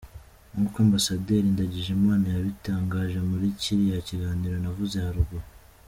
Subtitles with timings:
[0.53, 5.47] Nk’uko Ambassadeur Ndagjimana yabitangaje muri kiriya kiganiro navuze haruguru.